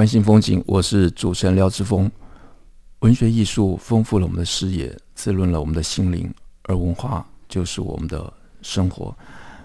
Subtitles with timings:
[0.00, 2.10] 湾新风景，我是主持人廖志峰。
[3.00, 6.32] 文学艺术丰富了我们的视野，滋润了我们的心灵，
[6.62, 8.32] 而文化就是我们的
[8.62, 9.14] 生活。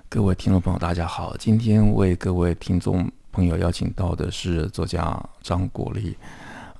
[0.09, 6.17] 各位听众朋友，大家好，今天为各位听众朋友邀请到的是作家张国立。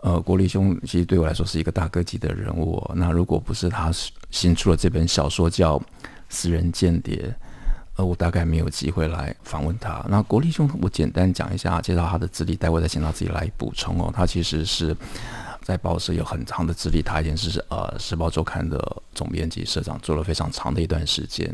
[0.01, 2.85] 呃，国立兄其实对我来说是一个大哥级的人物。
[2.93, 3.89] 那如果不是他
[4.31, 5.79] 新出了这本小说叫
[6.27, 7.15] 《私人间谍》，
[7.95, 10.05] 呃，我大概没有机会来访问他。
[10.09, 14.11] 那国立兄，我简单讲一下，介绍他的资历，待会再请他自己来补充哦。
[14.13, 14.95] 他其实是
[15.61, 21.47] 在报社有很长的资历，他以前是呃《时报周刊》的总编辑、社长，做了非常长的一段时间。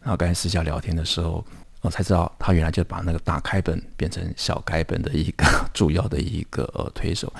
[0.00, 1.44] 然后刚才私下聊天的时候。
[1.84, 7.30] 我才知道，他原来就把那个大开本变成小开本的一个 主要的一个呃推手。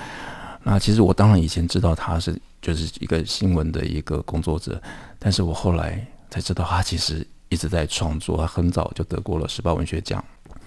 [0.62, 4.78] 那其实我当然以前知道他是就是一个新闻的一个工作者，
[5.18, 8.36] 但是我后来才知道他其实一直在创作。
[8.36, 10.24] 他很早就得过了时报文学奖，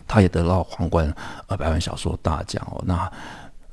[0.08, 1.14] 他也得到皇冠
[1.48, 2.84] 呃百万小说大奖哦。
[2.86, 3.12] 那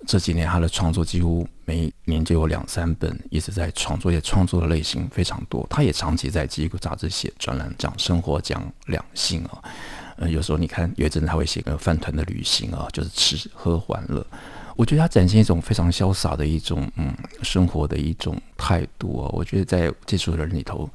[0.06, 5.66] 这几年他的创作几乎每年就有两三本一直在创作，也创作的类型非常多。
[5.70, 9.62] 他也长期在《吉普杂志》写专栏，讲生活，讲两性啊。
[10.16, 14.24] 呃，有时候你看，有一阵他会写个饭团的旅行啊，就是吃喝玩乐。
[14.76, 19.30] 我觉得他展现一种非常潇洒的一种嗯生活的一种态度啊。
[19.32, 20.88] 我觉得在接触的人里头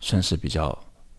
[0.00, 0.76] 算是比较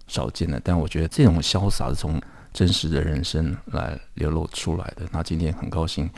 [0.07, 0.59] 少见的。
[0.63, 2.21] 但我觉得这种潇洒是从
[2.53, 5.07] 真实的人生来流露出来的。
[5.11, 6.09] 那今天很高兴。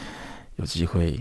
[0.56, 1.18] 有机会，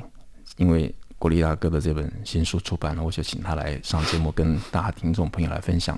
[0.56, 5.96] 因为国立大哥的这本新书出版了，我就请他来上节目，跟大家听众朋友来分享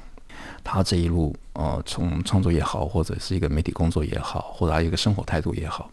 [0.63, 5.89] 他这一路，呃，从创作也好，或者是一个媒体工作也好，或者他一个生活态度也好，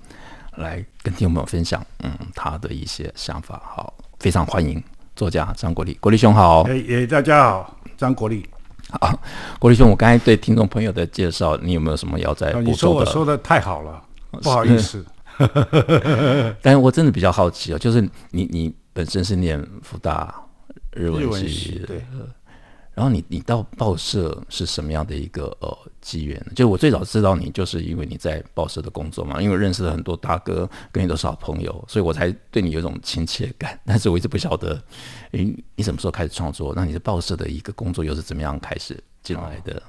[0.57, 3.61] 来跟听众朋友分享，嗯，他的一些想法。
[3.65, 4.83] 好，非常欢迎
[5.15, 6.63] 作家张国立，国立兄好。
[6.63, 8.45] 哎哎，大家好，张国立。
[8.89, 9.19] 好，
[9.59, 12.71] 郭立兄，我刚才对听众朋友的介绍，你有没有什么要再补充的？
[12.71, 14.01] 你说我说的太好了，
[14.41, 15.05] 不好意思。
[16.63, 20.33] 但是我真的比较好奇哦，就是你你本身是念福大
[20.91, 22.05] 日文系的，对，
[22.97, 26.43] 然后你你到报社是什么样的一个呃机缘？
[26.55, 33.79] 就我最早知道你，就是因为你在报社的工作嘛，因为认识了很多大哥，跟你都是好朋友，所以我才对你有种亲切感。
[33.85, 34.81] 但是我一直不晓得，
[35.33, 36.73] 诶，你什么时候开始创作？
[36.75, 39.79] 那你是报社的一个工作又是怎么样开始进来的？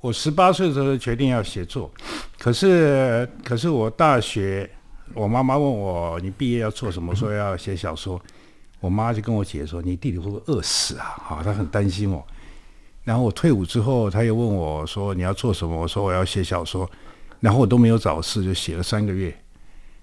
[0.00, 1.90] 我十八岁的时候决定要写作，
[2.38, 4.70] 可是可是我大学。
[5.12, 8.18] 我妈妈问我：“你毕业要做什么？”说要写小说。
[8.80, 12.26] 我妈就跟我姐说：“你弟弟会不会饿死啊？”哈，她很担心我。
[13.04, 16.90] 然后我退伍之后，他又问我说：“你要做什么？”我说：“我要写小说。”
[17.38, 19.32] 然后我都没有找事，就写了三个月，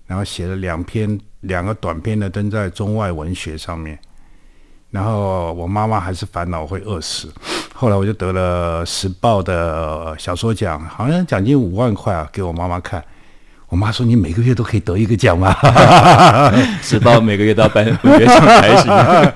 [0.05, 3.97] 然后写了两篇两个短篇的，登在中外文学上面。
[4.91, 7.33] 然后我妈妈还是烦恼会饿死。
[7.73, 13.03] 后来我就得了时报的小说奖，好像奖金五万块啊，给我妈妈看。
[13.69, 15.51] 我妈说：“你每个月都可以得一个奖吗？”
[16.83, 19.33] 时报每个月都要颁文学奖才行。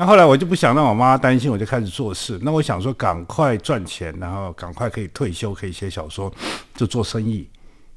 [0.00, 2.38] 那后来我就不想让我妈担心，我就开始做事。
[2.40, 6.32] 那我想说，赶快赚钱，然后赶快可以退休，可以写小说，
[6.76, 7.44] 就做生意。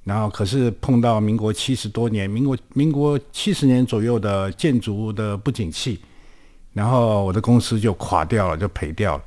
[0.04, 6.02] 然后可是碰到民国七十多年，民国民国七十年左右的建筑的不景气，
[6.74, 9.24] 然后我的公司就垮掉了，就赔掉了。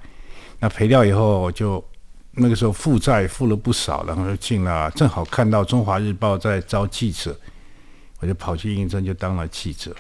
[0.58, 1.82] 那赔掉以后就。
[2.36, 7.38] 那个时候负债负了不少，然后就进了，正好看到《中华日报》在招记者，
[8.18, 9.94] 我就跑去应征，就当了记者，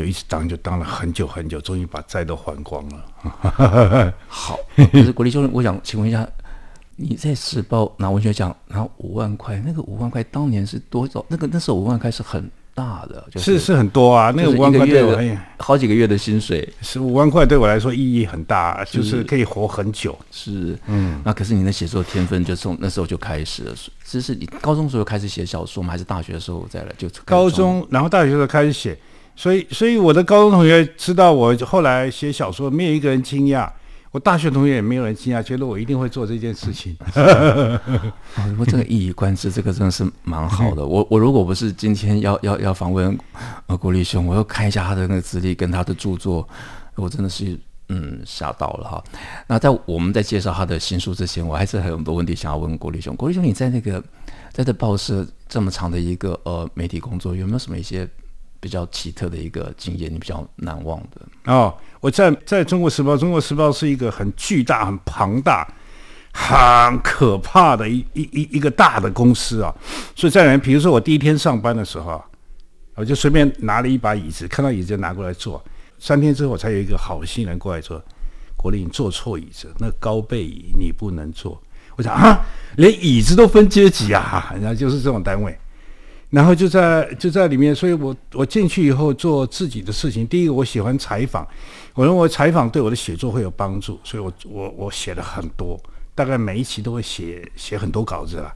[0.00, 4.14] 就一直当，就当了很久很久，终于把债都还光了。
[4.26, 4.58] 好，
[4.90, 6.26] 可是国立兄，我想请问一下，
[6.96, 11.22] 你在《时报》拿文学奖，拿五万块，那个五万块当年是多少？
[11.28, 12.50] 那个那时候五万块是很。
[12.72, 15.20] 大的就是是很多啊，那个五万块对我
[15.58, 20.16] 好几个月的薪水，十五万块对我来说意义很大，就是可以活很久。
[20.30, 23.74] 是，嗯，那可是你的写作天分就从那时候就开始了。
[24.04, 25.90] 其实你高中时候开始写小说吗？
[25.90, 27.08] 还是大学的时候再来就？
[27.24, 28.96] 高中，然后大学的时候开始写，
[29.40, 33.66] 所以所以我的高中同学知道我后来写小说，没有一个人惊讶。
[34.10, 36.94] 我大学同学也没有人惊讶，觉得我一定会做这件事情。
[37.16, 37.80] 哦，
[38.58, 40.84] 我这个一以贯之，这个真的是蛮好的。
[40.84, 43.18] 我我如果不是今天要要要访问
[43.66, 46.46] 呃郭立兄，我要看一下他的那个资历跟他的著作，
[46.96, 47.58] 我真的是
[47.88, 49.02] 嗯吓到了哈。
[49.46, 53.16] 那在我们在介绍他的新书之前，我还是还有很多问题想要问郭立兄。
[53.16, 54.04] 郭立兄，你在那个
[54.52, 58.06] 在这报社这么长的一个呃媒体工作，有没有什么一些
[58.60, 61.52] 比较奇特的一个经验，你比较难忘的？
[61.52, 65.66] 哦，我在在中国时报，中国时报是一个很巨大、很庞大。
[66.32, 69.74] 很可怕的一一一一个大的公司啊，
[70.14, 72.22] 所以在人，比如说我第一天上班的时候，
[72.94, 75.60] 我就随便拿了一把椅子，看到椅子就拿过来坐。
[75.98, 78.00] 三天之后，才有一个好心人过来说
[78.56, 81.60] ：“国立，你坐错椅子，那高背椅你不能坐。”
[81.98, 82.46] 我想啊，
[82.76, 85.58] 连椅子都分阶级啊，然 后就是这种单位。
[86.30, 90.26] 然后就在就在里面，所以我我进去以后做自己的事情。
[90.26, 91.46] 第一个，我喜欢采访，
[91.94, 95.78] 我认为采访对我的写作会有帮助，所以我我我写了很多。
[96.14, 98.52] 大概每一期都会写写很多稿子了，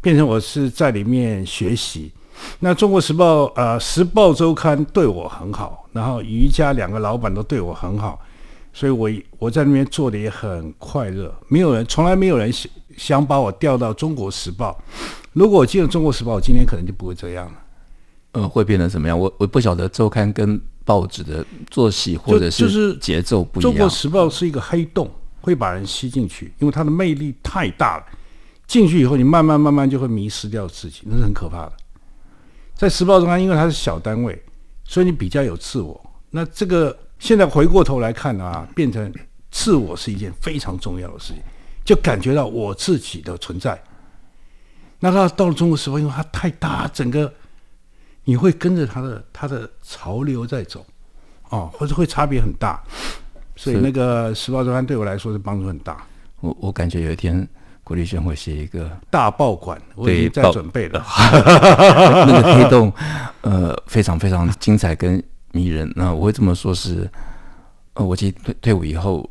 [0.00, 2.12] 变成我是在里面学习。
[2.60, 8.20] 那《中国时报》呃，《时报周刊》对我很好，然后余家两个老板都对我很好，
[8.72, 9.08] 所以我
[9.38, 11.32] 我在那边做的也很快乐。
[11.48, 14.76] 没有人，从来没有人想想把我调到《中国时报》。
[15.32, 17.54] 如果我进了《中国时报》，我今天可能就不会这样了。
[18.32, 19.18] 呃，会变成什么样？
[19.18, 23.72] 我我不晓得周刊跟报纸的作息或者是节奏不一样。
[23.72, 25.10] 就就是《中国时报》是一个黑洞。
[25.40, 28.04] 会把人吸进去，因为它的魅力太大了。
[28.66, 31.72] 进去以后，你慢慢慢慢就会迷失掉自己，那是很可怕的。
[32.74, 34.42] 在时报中，因为它是小单位，
[34.84, 35.98] 所以你比较有自我。
[36.30, 39.10] 那这个现在回过头来看啊，变成
[39.50, 41.42] 自我是一件非常重要的事情，
[41.84, 43.80] 就感觉到我自己的存在。
[45.00, 47.32] 那他到了中国时报，因为它太大，整个
[48.24, 50.84] 你会跟着它的它的潮流在走，
[51.50, 52.82] 哦，或者会差别很大。
[53.56, 56.04] 所以那个时报周刊对我来说是帮助很大。
[56.40, 57.46] 我我感觉有一天
[57.82, 61.04] 郭立轩会写一个大爆款，我已经在准备了。
[62.26, 62.92] 那个黑洞，
[63.40, 65.22] 呃，非常非常精彩跟
[65.52, 65.92] 迷人。
[65.96, 67.10] 那我会这么说是，
[67.94, 69.28] 呃，我其实退退伍以后，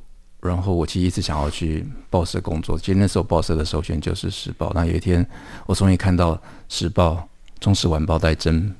[0.47, 2.79] 然后我其实一直想要去报社工作。
[2.79, 4.71] 其实那时候报社的首选就是时报。
[4.73, 5.27] 那有一天
[5.65, 7.27] 我终于看到时报、
[7.59, 8.73] 中时晚报在征。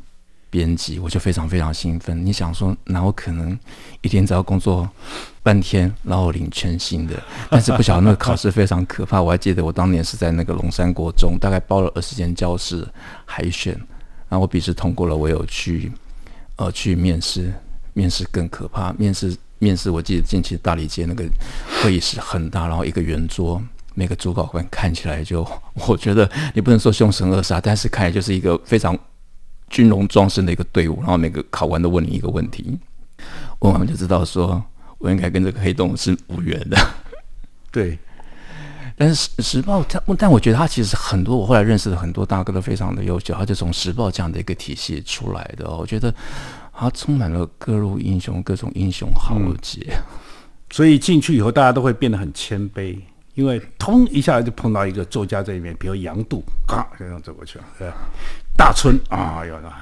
[0.49, 2.25] 编辑，我就非常非常兴奋。
[2.25, 3.59] 你想说，哪有可能
[3.99, 4.89] 一天只要工作
[5.43, 7.21] 半天，然后领全薪的？
[7.49, 9.21] 但是不晓得那个考试非常可怕。
[9.21, 12.87] 我还记得我当年是在那个龙山国中，大概报了二十间教室
[13.25, 13.73] 海选，
[14.29, 15.91] 然后我笔试通过了，我有去
[16.55, 17.53] 呃去面试，
[17.91, 18.93] 面试更可怕。
[18.93, 21.25] 面试面试，我记得进去大理街那个
[21.81, 23.61] 会议室很大，然后一个圆桌，
[23.93, 25.45] 每个主考官看起来就，
[25.87, 28.97] 我觉得你不能说凶神恶煞，但是看起来就是一个非常。
[29.69, 32.79] 军容壮盛的一个队伍，然后每个考官都问你一个问题，
[33.59, 34.63] 问完就知道说，
[34.97, 36.77] 我应该跟这个黑洞是无缘的。
[37.69, 37.99] 对，
[38.95, 45.69] 但是时报它，但我觉得他其实很多，我后来认识的很多大哥都非常的优秀，他就从时报这样的一个体系出来的。
[45.69, 46.15] 我觉得
[46.79, 50.03] 他充满了各路英雄，各种英雄豪杰，嗯。
[50.69, 52.95] 所以进去以后，大家都会变得很谦卑，
[53.33, 57.89] 因为通一下就碰到一个作家在里面，比如杨度，咔就这样走过去了，对。
[58.55, 59.73] 大春啊，有的，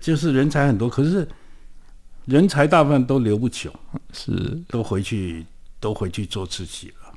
[0.00, 1.28] 就是人才很多，可是
[2.24, 3.70] 人才大部分都留不久，
[4.14, 5.44] 是都回去
[5.78, 7.12] 都回去做自己了。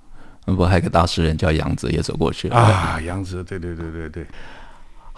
[0.45, 4.25] 不过还有个大诗人叫杨子也走过去了啊，杨子，对对对对对。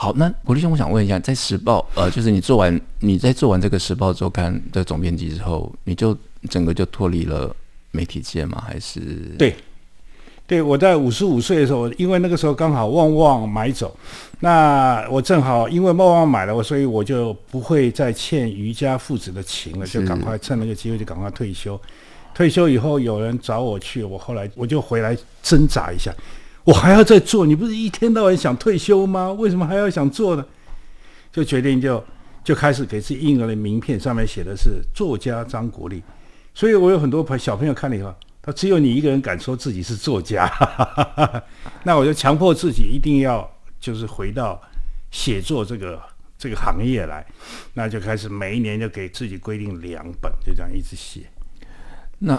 [0.03, 6.13] 好，那国立兄，我想问一下，在时报，呃，就是你做完你在做完这个时报周刊的总编辑之后，你就
[6.50, 7.55] 整个就脱离了
[7.91, 8.61] 媒体界吗？
[8.67, 9.00] 还是
[9.39, 9.55] 对？
[10.45, 13.95] 对，我在五十五岁的时候，因为那个时候刚好旺旺买走，
[14.41, 21.79] 那我正好因为旺旺买了我，所以我就不会再欠余家父子的情了，就赶快趁那个机会就赶快退休。
[22.36, 26.13] 退休以后有人找我去，我后来我就回来挣扎一下，
[26.63, 27.46] 我还要再做？
[27.46, 29.32] 你不是一天到晚想退休吗？
[29.32, 30.46] 为什么还要想做呢？
[31.32, 32.03] 就决定就
[32.43, 36.01] 就开始给自己印了名片，上面写的是作家张国立，
[36.53, 38.13] 所以我有很多朋小朋友看了以后。
[38.46, 40.51] 他只有你一个人敢说自己是作家，
[41.84, 44.62] 那我就强迫自己一定要就是回到
[45.12, 45.98] 写作这个
[46.38, 47.25] 这个行业来，
[47.74, 51.22] 那就开始每一年就给自己规定两本，就这样一直写。
[52.20, 52.38] 那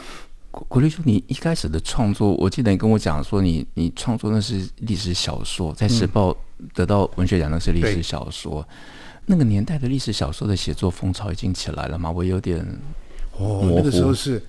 [0.69, 6.37] 国立兄，你一开始的创作，我记得你跟我讲说你，你你创作那是历史小说，在时报
[6.73, 8.75] 得到文学奖那是历史小说，嗯、
[9.27, 12.11] 那个年代的历史小说的写作风潮已经起来了吗？
[12.11, 12.65] 我有点
[13.39, 14.43] 哦，那个时候是。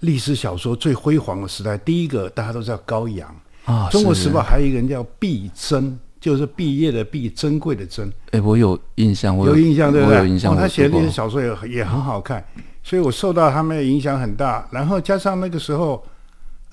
[0.00, 3.28] 历史小说最辉煌的时代，第一个大家都知道高阳
[3.64, 8.10] 啊，《中国时报》还有一个人叫毕珍，就是毕业的毕，珍贵的珍。
[8.30, 10.18] 哎，我有印象，我有，有印象，对不对？
[10.18, 12.42] 我有印象，哦，他写的历史小说也也很好看，
[12.84, 14.64] 所以我受到他们的影响很大。
[14.70, 16.00] 然后加上那个时候，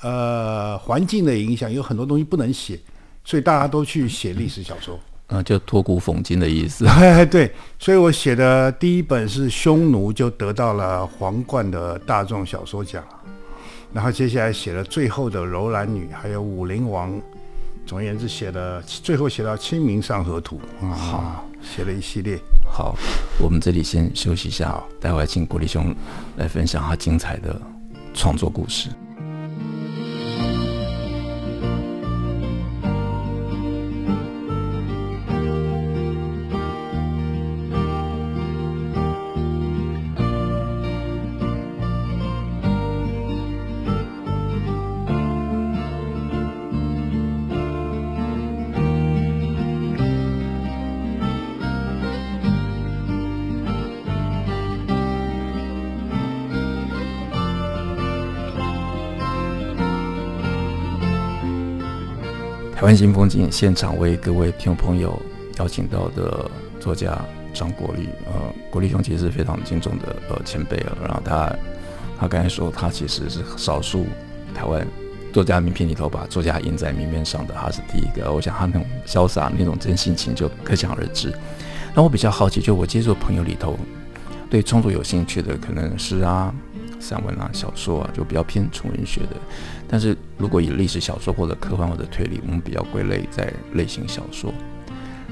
[0.04, 2.80] 呃，环境的影响，有很多东西不能写，
[3.26, 5.00] 所以大家都去写历史小说。
[5.26, 6.86] 啊，就托古讽今的意思。
[7.32, 13.04] 对，所以我写的第一本是《匈奴》，就得到了皇冠的大众小说奖。
[13.92, 17.12] 然后接下来写了最后的《楼兰女》，还有《武陵王》。
[17.90, 22.38] 总而言之，写了最后写到《清明上河图》啊，好，写了一系列。
[22.64, 22.96] 好，
[23.40, 25.92] 我们这里先休息一下，好，待会儿请国立兄
[26.38, 27.60] 来分享他精彩的
[28.14, 28.90] 创作故事。
[62.80, 65.22] 台湾新风景现场为各位听众朋友
[65.58, 67.20] 邀请到的作家
[67.54, 68.32] 张国立，呃，
[68.72, 70.98] 国立兄其实是非常敬重的呃前辈了。
[71.04, 71.54] 然后他
[72.18, 74.06] 他刚才说他其实是少数
[74.56, 74.88] 台湾
[75.34, 78.32] 作家名片里头把作家印在名片上的，他是第一个。
[78.32, 81.34] 我想他那种潇洒那种真性情就可想而知。
[81.94, 83.78] 那我比较好奇，就我接触朋友里头
[84.50, 86.56] 对创作有兴趣的，可能是啊。
[87.02, 89.38] 散文啊，小说啊，就比较偏纯文学的。
[89.90, 94.54] 但是如果以历史小说或者科幻或者推理，我们比较归类在类型小说。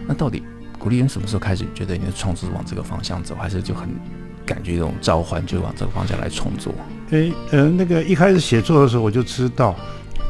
[0.08, 0.42] 那到底
[0.80, 3.88] 国立兄什么时候开始觉得你的创作是往这个方向走，还是就很
[4.46, 6.74] 感觉一种召唤，就往这个方向来创作？
[7.12, 9.76] 诶，呃，那个一开始写作的时候，我就知道，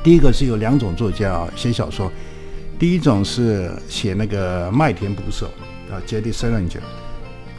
[0.04, 2.12] 第一个是有两种作家啊，写小说。
[2.80, 5.48] 第一种是写那个麦田捕手
[5.90, 6.32] 啊，J.D.
[6.32, 6.80] Salinger，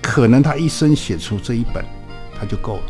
[0.01, 1.85] 可能他一生写出这一本，
[2.39, 2.83] 他就够了。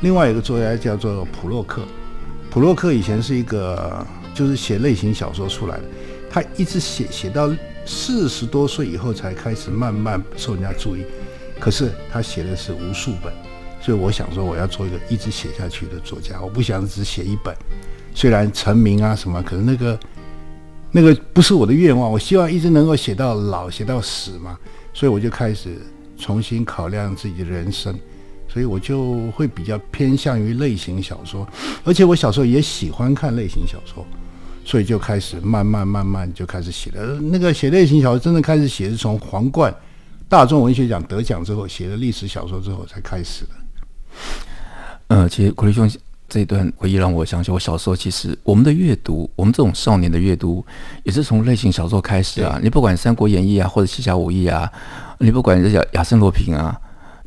[0.00, 1.82] 另外一个作家叫做普洛克，
[2.52, 5.84] 普洛克以前是一个就是写类型小说出来的，
[6.30, 7.50] 他一直写写到
[7.86, 11.02] 四十多岁以后才开始慢慢受人家注意，
[11.58, 13.32] 可是他写的是无数本，
[13.80, 17.56] 所以我想说我要做一个一直写下去的作家，我不想只写一本，
[18.14, 19.98] 虽然成名啊什么，可是那个
[20.90, 24.58] 那个不是我的愿望，我希望一直能够写到老，写到死嘛，
[24.92, 25.78] 所以我就开始
[26.18, 27.98] 重新考量自己的人生。
[28.52, 31.48] 所以我就会比较偏向于类型小说，
[31.84, 34.04] 而且我小时候也喜欢看类型小说，
[34.62, 37.18] 所以就开始慢慢慢慢就开始写了。
[37.18, 39.74] 那个写类型小说真的开始写是从皇冠
[40.28, 43.50] 大众文学奖得奖之后，写了历史小说之后才开始的。
[45.06, 45.90] 呃，其实国立兄
[46.28, 50.62] 这一段回忆让我想起，我小时候其实我们的阅读，我们这种少年的阅读
[51.04, 52.60] 也是从类型小说开始啊。
[52.62, 54.70] 你不管《三国演义》啊，或者《七侠五义》啊，
[55.18, 56.78] 你不管这叫亚森罗平啊。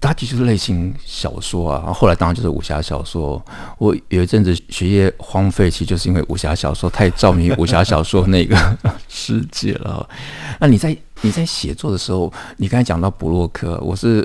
[0.06, 3.44] 它其实是类型小说啊，后来当然就是武侠小说。
[3.80, 8.56] 我有一阵子学业荒废，其实就是因为武侠小说太着迷武侠小说那个
[9.10, 10.08] 世界了。
[10.60, 14.24] 那你在你在写作的时候，你刚才讲到布洛克，我是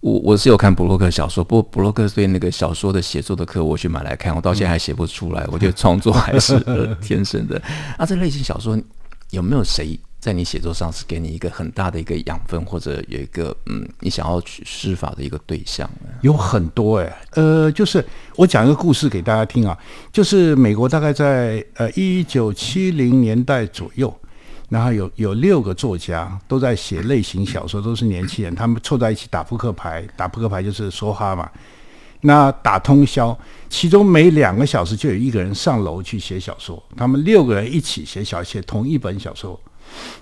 [0.00, 5.46] 我我是有看布洛克小说，不过布洛克对那个小说的写作的课，我去买来看，我到现在还写不出来。
[5.52, 6.58] 我觉得创作还是
[7.02, 7.60] 天生的。
[7.98, 8.78] 啊，这类型小说
[9.30, 9.98] 有没有谁？
[10.18, 15.88] 在你写作上是给你一个很大的一个养分，或者有一个嗯，你想要去施法的一个对象，
[16.22, 18.04] 有很多哎、呃，就是
[18.34, 19.78] 我讲一个故事给大家听啊，
[20.10, 24.12] 就是美国大概在呃一九七零年代左右，
[24.68, 31.48] 然后有有六个作家都在写类型小说，都是年轻人，他们凑在一起打扑克牌，打扑克牌就是梭哈嘛，
[32.22, 39.60] 那打通宵，其中每两个小时就有一个人上楼去写小说，他们六个人一起写小写同一本小说。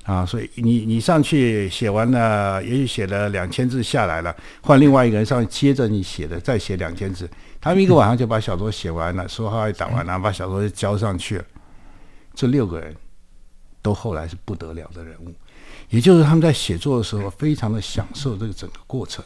[0.05, 7.29] 啊，所以你你上去写完了，也许写了两千字下来了，换另外一个人上去接着你写的，再写两千字，
[7.61, 11.45] 他们一个晚上就把小说写完了，说话也打完了，把小说就交上去了。
[12.35, 12.95] 这六个人
[13.81, 15.33] 都后来是不得了的人物，
[15.89, 19.25] 也就是他们在写作的时候非常的享受这个整个过程。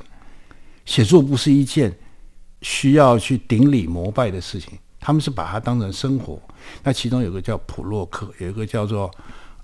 [0.85, 1.93] 写作不是一件
[2.63, 6.41] 需要去顶礼膜拜的事情，他们是把它当成生活。
[6.85, 9.11] 那其中有个叫普洛克，有一个叫做。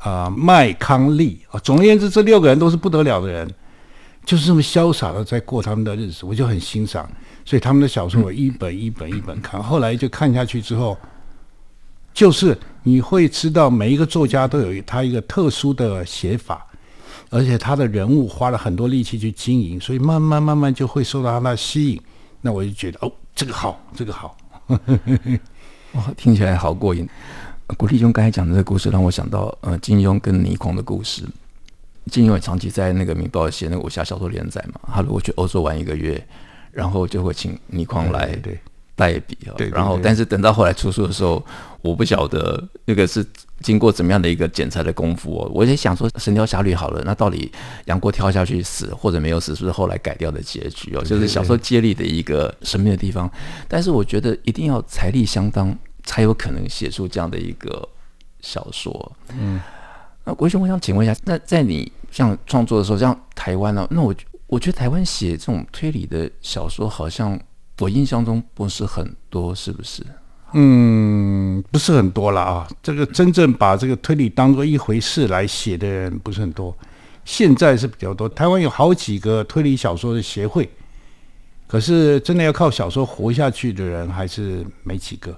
[0.04, 3.50] 啊，麦康利啊，总而言之，这六个人都是不得了的人，
[4.23, 7.08] 就是这么潇洒的在过他们的日子，我就很欣赏。
[7.42, 10.94] 所以他们的小说我一本一本一本看，后来就看下去之后，
[12.12, 16.66] 就是你会知道每一个作家都有他一个特殊的写法，
[17.30, 22.00] 而且他的人物花了很多力气去经营，所以慢慢慢慢就会受到他的吸引。
[22.42, 24.37] 那我就觉得哦，这个好，这个好，
[25.92, 27.08] 哇，听起来好过瘾。
[27.76, 31.25] 国立兄刚才讲的这个故事，让我想到呃，金庸跟倪匡的故事。
[32.11, 34.80] 金庸也长期在那个《明报》写那个武侠小说连载嘛。
[34.92, 36.23] 他如果去欧洲玩一个月，
[36.71, 38.38] 然后就会请倪匡来
[38.94, 39.56] 代笔啊。
[39.73, 41.42] 然后，但是等到后来出书的时候，
[41.80, 43.26] 我不晓得那个是
[43.61, 45.50] 经过怎么样的一个剪裁的功夫哦。
[45.54, 47.50] 我也想说，《神雕侠侣》好了，那到底
[47.87, 51.02] 杨过跳下去死或者没有死，是不是后来改掉的结局哦？
[51.02, 53.28] 就是小说接力的一个神秘的地方。
[53.66, 57.88] 但是我觉得一定要财力相当，才有可能写出这样的一个
[58.40, 59.12] 小说。
[59.37, 59.61] 嗯。
[60.26, 63.88] 那国雄，我想请问一下，那在你像创作的时候，像台湾呢、啊？
[63.90, 64.14] 那我
[64.46, 67.38] 我觉得台湾写这种推理的小说，好像
[67.80, 70.02] 我印象中不是很多，是不是？
[70.54, 72.66] 嗯，不是很多了啊。
[72.82, 76.75] 这个真正把这个推理当做一回事来写的人不是很多。
[77.26, 80.66] 现在是比较多，台湾有好几个推理小说的协会，
[81.66, 85.37] 可是真的要靠小说活下去的人还是没几个。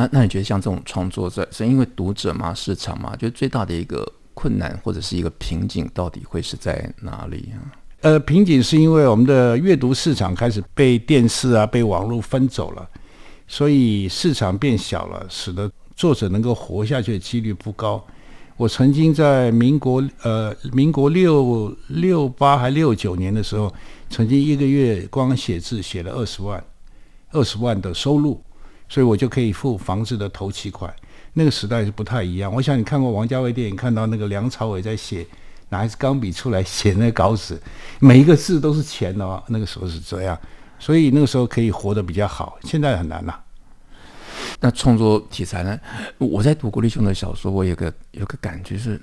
[0.00, 7.60] 那那你觉得像这种创作者，是因为读者嘛、市场嘛，就最大的一个困难或者是一个瓶颈，到底会是在哪里啊？
[8.00, 12.88] 呃，瓶颈是因为我们的阅读市场开始被电视啊、被网络分走了，
[13.46, 18.02] 所以市场变小了，使得作者能够活下去的几率不高。
[18.56, 23.70] 我曾经在民国呃民国六六八还六九年的时候，
[24.08, 26.64] 曾经一个月光写字写了二十万，
[27.32, 28.42] 二十万的收入。
[28.90, 30.92] 所以我就可以付房子的头期款。
[31.32, 32.52] 那个时代是不太一样。
[32.52, 35.24] 我想你看过王家卫电影，看到那个梁朝伟在写，
[35.68, 37.56] 拿一支钢笔出来写那个稿纸，
[38.00, 39.40] 每一个字都是钱哦。
[39.46, 40.36] 那个时候是这样，
[40.80, 42.58] 所以那个时候可以活得比较好。
[42.64, 43.44] 现在很难呐、啊。
[44.58, 45.78] 那创作题材呢？
[46.18, 49.00] 我在读郭立兄的小说，我有个有个感觉是，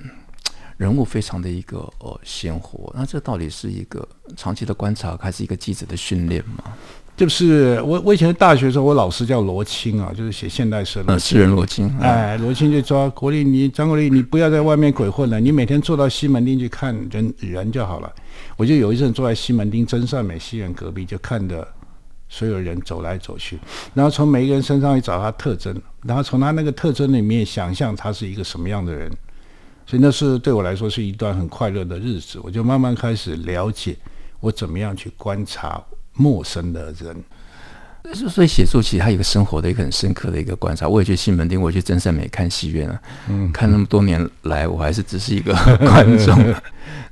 [0.75, 2.93] 人物非常的一个呃鲜活。
[2.93, 6.73] 那这到底是一个长期的观察，还是一个记者的训练吗？
[7.17, 11.91] 就是我，我以前大学的时候，我老师叫罗青啊，就是写现代诗的诗人罗青。
[11.99, 18.13] 哎，罗青就说国立，你张国立，你不要在外面鬼混了，你每天坐到西门町去看人人就好了。
[18.55, 21.67] 我就有一阵坐在西门町真善美戏院隔壁，就看着
[22.29, 23.57] 所有人走来走去，
[23.95, 29.11] 然后从每一个人身上去找他特征，然后从他那个特征里面想象他是一个什么样的人。
[29.87, 32.39] 所以那是对我来说是一段很快乐的日子。
[32.43, 33.95] 我就慢慢开始了解
[34.39, 35.81] 我怎么样去观察。
[36.17, 37.15] 陌生的人，
[38.29, 40.87] 所以写作其实他有一个生活的一个很深刻的一个观察。
[40.87, 46.55] 我也去西门町，我也去真善美看戏院啊，嗯，看那么多年来，我还是只是一个 观众。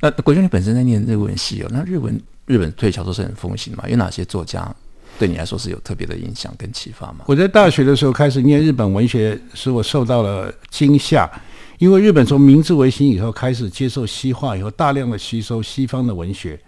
[0.01, 3.83] 那国兄，你本身在念日文系哦，那日文日本推理小说是很风行嘛？
[3.87, 4.73] 有哪些作家
[5.17, 7.25] 对你来说是有特别的影响跟启发吗？
[7.25, 11.29] 我在大学的时候开始念日本文学，使我受到了惊吓，
[11.79, 16.59] 因为日本从明治维新以后开始接受西化以后，大量的吸收西方的文学。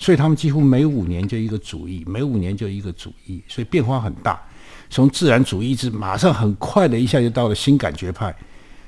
[0.00, 4.40] 所以他们几乎每五年就一个主义，每五年就一个主义，所以变化很大。
[4.88, 8.34] 从自然主义一直马上很快的一下就到了新感觉派，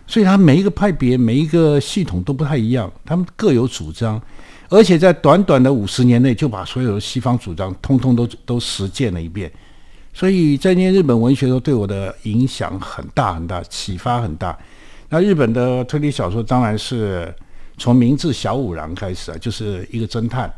[0.06, 4.20] 所以他每一个派别、每一个系统都不太一样，他们各有主张，
[4.70, 9.52] 而且在短短的五十年内就把所有的西方主张通通都都实践了一遍。
[10.14, 14.58] 所以在念日本文学的时候，对我的影响很大很大，启发很大。
[15.10, 17.32] 那日本的推理小说当然是
[17.76, 20.50] 从明智小五郎开始啊，就是一个侦探。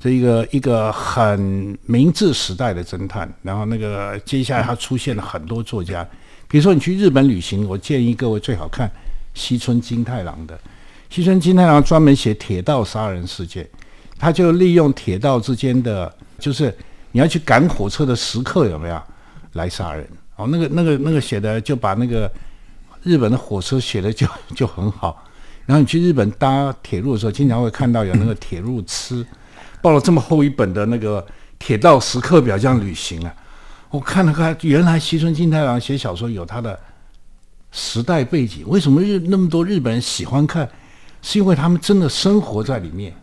[0.00, 6.06] 这一个一个很明治时代的侦探，然后那个接下来他出现了很多作家，
[6.46, 8.88] 比如说你去日本旅行，我建议各位最好看
[9.34, 10.58] 西村金太郎的。
[11.10, 13.68] 西村金太郎专门写铁道杀人事件，
[14.18, 16.72] 他就利用铁道之间的，就是
[17.10, 19.02] 你要去赶火车的时刻有没有
[19.54, 20.06] 来杀人？
[20.36, 22.30] 哦，那个那个那个写的就把那个
[23.02, 25.24] 日本的火车写的就就很好。
[25.66, 29.26] 然后你去日本搭铁路的时候，经常会看到有那个铁路痴。
[29.88, 31.26] 抱了这么厚一本的那个
[31.58, 33.34] 铁道时刻表这样旅行啊，
[33.88, 36.78] 我看了看，原来西村金太郎写小说有他的
[37.72, 38.68] 时代背景。
[38.68, 40.68] 为什么日那么多日本人喜欢看？
[41.22, 43.14] 是因为他们真的生活在里面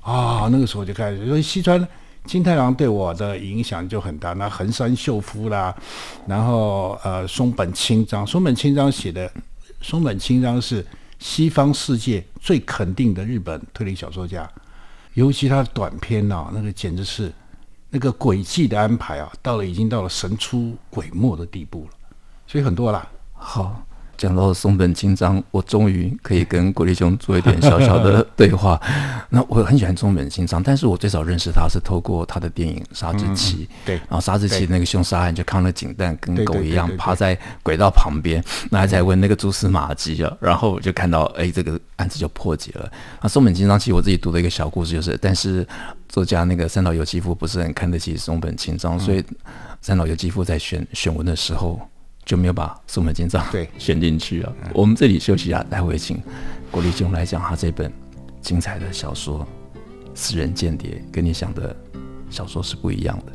[0.00, 0.48] 啊。
[0.52, 1.84] 那个时候就开始，所以西村
[2.24, 4.32] 金太郎对我的影响就很大。
[4.34, 5.74] 那横山秀夫啦，
[6.28, 9.28] 然后呃松本清张，松本清张写的
[9.80, 10.86] 松本清张是
[11.18, 14.48] 西方世界最肯定的日本推理小说家。
[15.14, 17.32] 尤其他的短片呐、那个简直是
[17.90, 21.90] 那个轨迹的安排啊，到了已经到了神出鬼没的地步了，
[22.46, 23.08] 所以很多啦。
[23.32, 23.82] 好。
[24.22, 28.80] 讲到松本清张，我终于可以跟国立兄做一点小小的 对话。
[29.30, 33.66] 那我很喜欢松本清张，但是我最早认识他是透过他的电影《杀之期》。
[33.84, 40.32] 对，然后《杀之期》那个凶杀案就扛了警弹，跟狗一样趴在轨道旁边，那还在问那个蛛丝马迹啊。
[40.38, 42.88] 然后我就看到，哎，这个案子就破解了。
[43.20, 45.66] 那松本清张其实我自己读的一个小故事就是，但是
[46.08, 49.24] 作家那个三岛由纪夫不是很看得起松本清张，所以
[49.80, 51.80] 三岛由纪夫在选选文的时候。
[52.24, 54.52] 就没有把松本清张对 选进去啊。
[54.74, 56.20] 我们这里休息一下，待会请
[56.70, 57.92] 国立兄来讲他这本
[58.40, 59.40] 精彩的小说
[60.14, 61.74] 《私人间谍》，跟你想的
[62.30, 63.32] 小说是不一样的。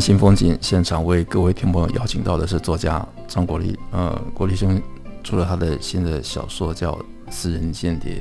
[0.00, 3.78] 新风景现场为各位听众朋友邀请到的是作家张国立。
[3.92, 4.80] 呃，国立兄
[5.22, 6.92] 出了他的新的小说叫
[7.30, 8.14] 《私人间谍》。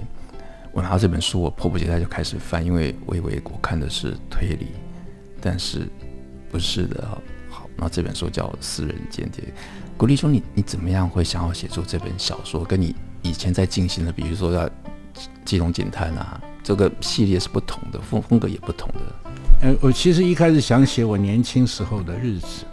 [0.72, 4.68] 我拿到这本书，我迫不及待就开始翻，因为我以为我看的是推理，
[5.42, 5.88] 但是
[6.52, 7.08] 不是的。
[7.50, 9.44] 好，那这本书叫《私人间谍》。
[9.98, 12.64] 国立兄，你你怎么样会想要写出这本小说？
[12.64, 14.66] 跟你以前在进行的，比如说在
[15.46, 19.32] 《基隆警探》啊，这个系列是不同的，风风格也不同的。
[19.62, 22.66] 呃，我其实一开始想写我年轻时候的日子，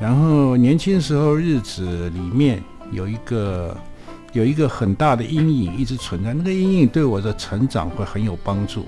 [0.00, 3.76] 然后年轻时候日子里面有一个
[4.32, 8.86] 有一个很大的阴影一直存在，那个阴影对我的成长会很有帮助。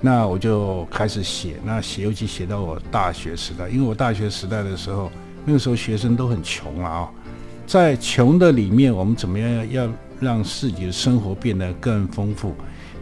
[0.00, 5.10] 那我就开始写，那写尤其写到我大学时代，因为我大学时代的时候，
[5.44, 7.10] 那个时候学生都很穷啊，
[7.66, 9.86] 在穷的里面，我们怎么样要
[10.18, 12.54] 让自己的生活变得更丰富？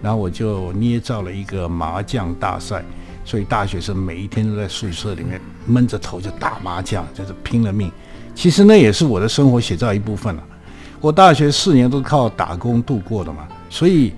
[0.03, 2.83] 然后我就捏造了一个麻将大赛。
[3.29, 7.93] 所以大学生每一天都在宿舍里面闷着头就打麻将，就是拼了命。
[8.35, 10.43] 其实那也是我的生活写照一部分了。
[10.99, 14.15] 我大学四年都靠打工度过的嘛，所以，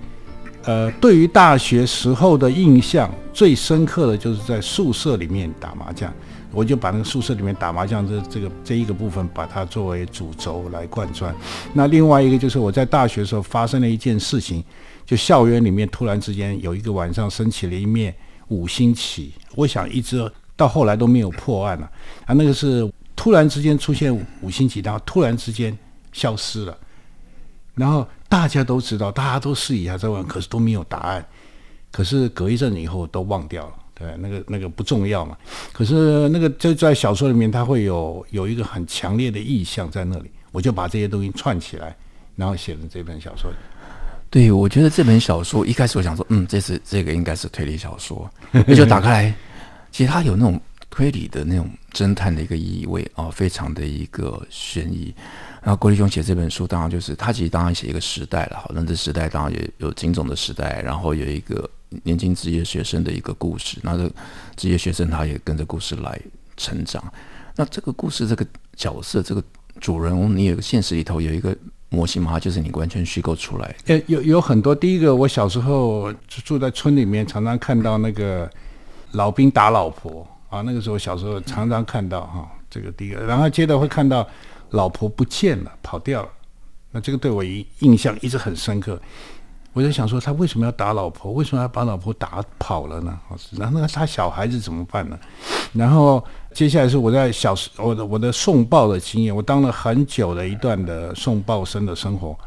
[0.63, 6.09] 呃，对于大学时候的印象最深刻的就是在宿舍里面打麻将。
[6.53, 11.35] 我就把那个宿舍里面打麻将这这个这一个部分，把它作为主轴来贯穿。
[11.73, 14.63] 那另外一个就是我在大学时候发生了一件事情，
[15.05, 18.15] 就校园里面突然之间有一个晚上升起了一面。
[18.51, 21.89] 五星旗，我想一直到后来都没有破案了
[22.25, 22.33] 啊！
[22.33, 25.75] 那个是突然之间出现五星旗，然后突然之间
[26.11, 26.77] 消失了，
[27.75, 31.25] 然后大家都知道，大家都试一下在问，可是都没有答案。
[31.91, 35.37] 可是隔一阵以后都忘掉了，对，那个那个不重要嘛。
[35.71, 41.95] 可是那个就在小说里面，它会有有一个很强烈的意象在那里，我就把这些东西串起来，
[42.35, 43.49] 然后写了这本小说。
[44.31, 49.35] 对，我觉得这本小说一开始我想说，嗯，这是这个应该是推理小说，那就打开来，
[49.91, 50.57] 其实它有那种
[50.89, 55.13] 推理的那种侦探的一个意味啊、哦，非常的一个悬疑。
[55.61, 61.69] 然后国立雄写这本书，当然就是他其实当然写一个时代了，好，那这时代当然也有警总的时代，然后有一个
[62.03, 64.09] 年轻职业学生的一个故事，那这
[64.55, 66.17] 职业学生他也跟着故事来
[66.55, 67.03] 成长。
[67.57, 69.43] 那这个故事这个角色这个
[69.81, 71.53] 主人翁，你有个现实里头有一个。
[71.93, 73.75] 模型嘛，就是你完全虚构出来。
[73.87, 74.73] 呃，有有很多。
[74.73, 78.49] 第一个，我小时候住在村里面，常常看到那个
[79.11, 80.61] 老兵打老婆啊。
[80.61, 83.21] 那个时候小时候常常看到哈、啊，这个第一个。
[83.25, 84.25] 然后接着会看到
[84.69, 86.29] 老婆不见了，跑掉了。
[86.91, 88.97] 那这个对我印印象一直很深刻。
[89.73, 91.31] 我就想说，他为什么要打老婆？
[91.31, 93.17] 为什么要把老婆打跑了呢？
[93.51, 95.17] 然后那他小孩子怎么办呢？
[95.71, 96.21] 然后
[96.53, 102.37] 接下来是我在小时我的我的送报的经验，我当了很久的一段的送报生的生活。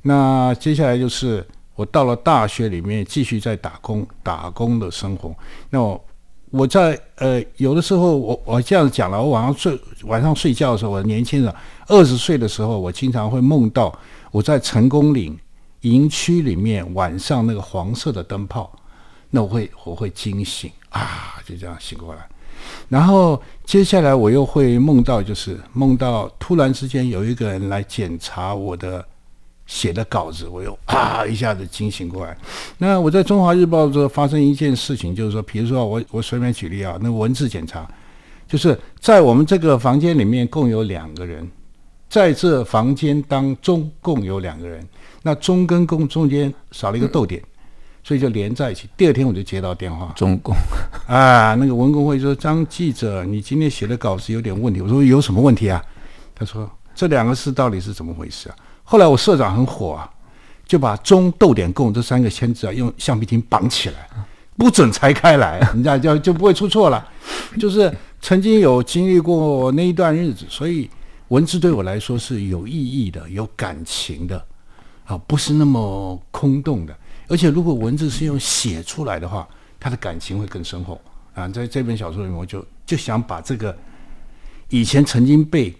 [0.00, 5.34] 那接下来就是我到了大学里面继续在打工打工的生活。
[5.68, 6.04] 那我
[6.50, 11.54] 我在呃有的时候我我这样讲了，我晚上睡晚上睡觉的时候，我年轻人
[11.86, 13.94] 二十岁的时候，我经常会梦到
[14.30, 15.38] 我在成功岭
[15.82, 18.72] 营区里面晚上那个黄色的灯泡，
[19.30, 22.26] 那我会我会惊醒啊，就这样醒过来。
[22.88, 29.04] 然后接下来我又会梦到，就是梦到突然之间有一个人来检查我的
[29.66, 32.36] 写的稿子，我又啊一下子惊醒过来。
[32.78, 37.88] 那我在中华日报的发生一件事情，就是说，比如说我我随便举例啊，那文字检查，
[38.46, 41.50] 就是在我们这个房间里面共有两个人，
[42.12, 44.86] 在这房间当中共有两个人，
[45.22, 47.40] 那中跟共中间少了一个逗点。
[47.40, 47.48] 嗯
[48.04, 48.88] 所以就连在一起。
[48.96, 50.52] 第二天我就接到电话，中共
[51.06, 54.80] 啊，那个文工会说，张记者，你今天写的稿子有点问题。
[54.80, 55.80] 我说有什么问题啊？
[56.34, 58.56] 他说这两个字到底是怎么回事啊？
[58.82, 60.10] 后来我社长很火啊，
[60.66, 64.08] 就把中逗点共这三个签字啊用橡皮筋绑起来，
[64.56, 67.08] 不准拆开来，人家就就不会出错了。
[67.56, 67.88] 就是
[68.20, 70.90] 曾经有经历过那一段日子，所以
[71.32, 74.44] 文字对我来说是有意义的、有感情的
[75.06, 76.94] 啊，不是那么空洞的。
[77.26, 79.48] 而且，如果文字是用写出来的话，
[79.80, 81.00] 他的感情会更深厚
[81.32, 81.48] 啊！
[81.48, 83.74] 在这本小说里面，我就就想把这个
[84.68, 85.74] 以前曾经被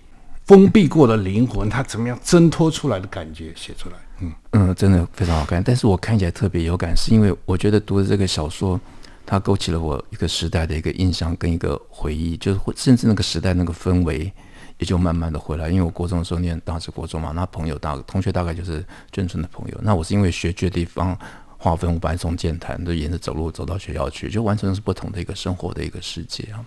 [0.47, 3.97] 封闭过的灵魂，它怎么样挣脱出来的感觉写出来。
[4.21, 5.63] 嗯嗯，真的非常好看。
[5.63, 8.81] 但是我看起来特别有感，是因为我觉得读的这个小说，
[9.27, 14.33] 它勾起了我一个时代的一个印象跟一个回忆，就是甚至那个时代那个氛围
[14.79, 15.69] 也就慢慢的回来。
[15.69, 19.79] 因为我国中的时候念当时国中嘛，那朋友大同学大概就是眷村的朋友。
[19.83, 21.19] 那我是因为学区的地方。
[21.65, 26.59] 划分，我本来从剑潭都沿着走路走到学校去，就完全是不同的一个生活的一个世界啊！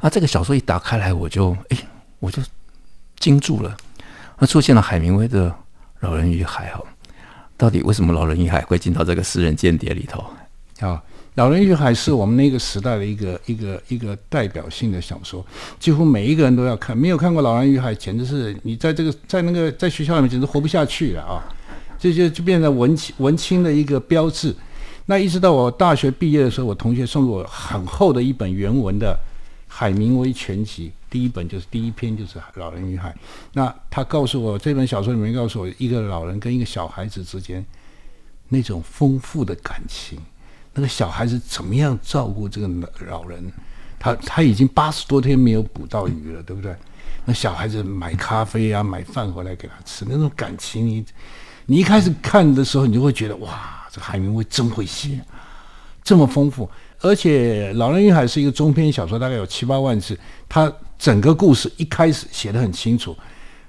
[0.00, 1.76] 啊，这个小说一打开来，我就哎，
[2.18, 2.42] 我就
[3.18, 3.76] 惊住了。
[4.38, 5.50] 那出现了海明威的
[6.00, 6.82] 《老人与海》哈，
[7.58, 10.24] 到底为什么《老人与海》会进到这个私人间谍里头？
[10.80, 11.02] 啊，
[11.36, 15.44] 老人与海》是我们那个时代的一个一个一个代表性的小说，
[15.78, 16.96] 几乎每一个人都要看。
[16.96, 21.44] 没有看过《老人与海》，简直是你在这个在那个在学校里面简直活不下去了啊！
[21.98, 24.54] 这就就变成文青文青的一个标志。
[25.04, 29.14] 那一直到我大学毕业的时候，我同学送给我很厚的一本原文的
[29.68, 33.10] 海明威全集，第一本就是第一篇就是《老人与海》。
[33.52, 37.62] 那他告诉我，这本小说里面告诉我，一个老人跟一个小孩子之间
[38.48, 40.18] 那种丰富的感情。
[40.76, 42.68] 那个小孩子怎么样照顾这个
[43.08, 43.52] 老人？
[43.98, 46.76] 他他已经八十多天没有捕到鱼了，对不对？
[47.24, 51.04] 那小孩子买咖啡啊，买饭回来给他吃，那种感情，你
[51.64, 55.18] 你一开始看的时候，你就会觉得哇，这海明威真会写，
[56.04, 56.70] 这么丰富。
[57.00, 60.16] 而且《老人与海》是一个中篇小说，大概有七八万字，
[60.48, 63.16] 他整个故事一开始写得很清楚。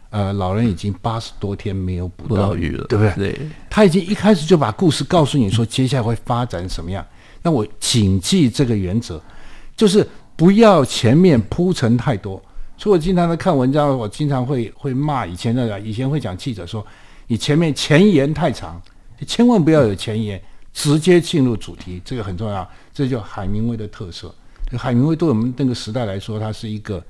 [0.10, 3.34] 呃，老人已经八十多天没有捕到鱼了，对不对？
[3.34, 7.06] 对，他已经一开始就把故事告诉你说，接下来会发展什么样。
[7.41, 9.22] 那我谨记这个原则，
[9.76, 12.41] 就是不要前面铺陈太多。
[12.78, 16.86] 所以我经常在看文章，我经常会会骂以前的，以前会讲记者说，
[17.28, 18.82] 你前面前言太长，
[19.28, 20.41] 千万不要有前言，
[20.72, 22.65] 直接进入主题，这个很重要。
[22.93, 24.34] 这就海明威的特色。
[24.78, 27.04] 海明威对我们那个时代来说，他是一个。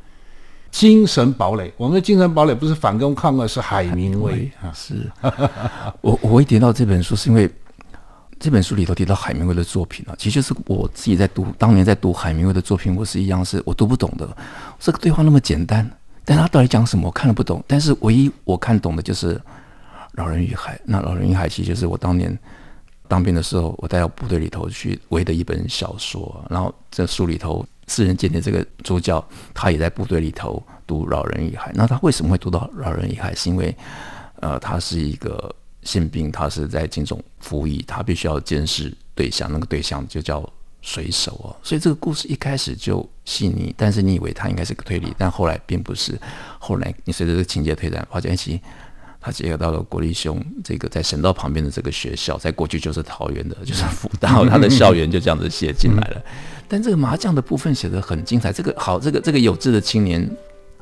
[0.72, 4.72] 精神堡垒，我们的精神堡垒不是反攻抗俄，是海明威啊！
[4.76, 5.10] 是，
[6.02, 7.50] 我我会提到这本书，是因为
[8.40, 14.28] 这本书里头提到海明威的作品啊，其实就是我自己在读，当年在读海明威的作品，我是一样，是我读不懂的。
[14.80, 15.90] 这个对话那么简单，
[16.24, 17.64] 但他到底讲什么，我看了不懂。
[17.66, 19.36] 但是唯一我看懂的就是
[20.14, 20.76] 《老人与海》。
[20.86, 22.38] 那《老人与海》其实就是我当年
[23.08, 26.46] 当兵的时候，我带到部队里头去围的一本小说。
[26.50, 27.66] 然后这书里头。
[27.88, 31.72] 私人间谍这个主角，他也在部队里头读《老人与海》。
[31.74, 33.34] 那他为什么会读到《老人与海》？
[33.38, 33.76] 是因为，
[34.42, 40.48] 呃，他是一个宪兵，他是在军种服役，他必须要监视对象，那个对象就叫
[40.82, 41.56] 水手哦。
[41.64, 46.20] 所以这个故事一开始就细腻，但是你以为他应该是个推理，但后来并不是。
[46.60, 48.60] 后来你随着这个情节推展，发现其实
[49.28, 56.22] 他结合到了国立兄这个在省道旁边的这个学校，在过去就是桃园的， 就是辅大，他的校园就这样子写进来了。
[56.70, 58.54] 但这个麻将的部分写得很精彩。
[58.54, 60.26] 这个好，这个这个有志的青年，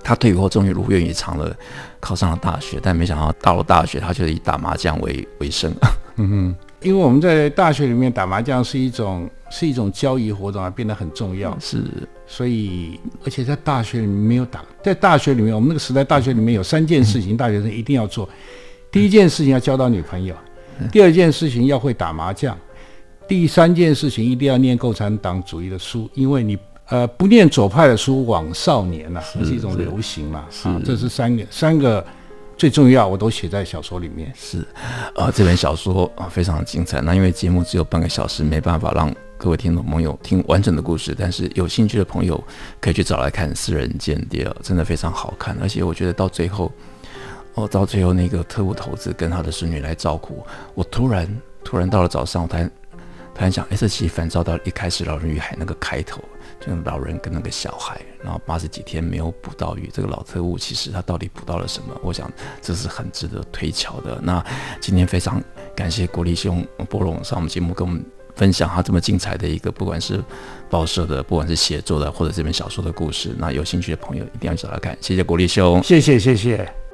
[0.04, 1.56] 他退伍后终于如愿以偿了，
[2.00, 2.80] 考上了大学。
[2.84, 5.74] 但没想到到了大学，他却以打麻将为为生。
[6.18, 11.58] 嗯哼，因为我们在大学里面打麻将是一种是一种交易活动啊，变得很重要。
[11.60, 11.84] 是，
[12.28, 18.30] 所以而且在大学里面没有打，在大学里面，我们那个时代大学里面有三件事情，大学生一定要做。
[18.92, 20.36] 第一件事情要交到女朋友，
[20.92, 22.56] 第二件事情要会打麻将。
[23.28, 26.56] 第三件事情一定要念共产党主义的书，因为你
[26.90, 30.46] 呃不念左派的书枉少年呐、啊，是，是一种流行嘛。
[30.52, 32.06] 是啊，这是三个三个
[32.56, 34.32] 最重要，我都写在小说里面。
[34.36, 34.64] 是，
[35.16, 37.02] 呃，这本小说啊非常的精彩。
[37.02, 42.42] 那因为节目只有半个小时，没办法让各位听众朋友听完整的故事，但是有兴趣的朋友
[42.80, 45.58] 可以去找来看《私人间谍》，真的非常好看。
[45.62, 46.72] 而且我觉得到最后，
[47.54, 51.28] 哦，到最后那个特务头子跟他的孙女来照顾我，突然
[51.64, 52.70] 突然到了早上，我才。
[53.38, 56.24] 他很想，哎，这其实反照到一开始《老人与海》那个开头，
[56.58, 61.94] 就老人跟那个小孩，然后八十几天没有捕到鱼，这个老特务其实他到底捕到了什么？
[62.02, 64.22] 我想这是很值得推敲的。
[64.24, 64.42] 那
[64.80, 65.44] 今天非常
[65.76, 68.02] 感谢国立兄波龙上我们节目跟我们
[68.36, 70.24] 分享他这么精彩的一个，不管是
[70.70, 73.36] 报社的，不管是写作的，或者这本小说的故事。
[73.38, 74.98] 那有兴趣的朋友一定要找他看。
[75.02, 76.85] 谢谢国立兄，谢谢谢谢。